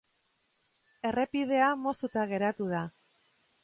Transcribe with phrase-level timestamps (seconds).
[1.11, 2.85] Errepidea moztuta geratu da.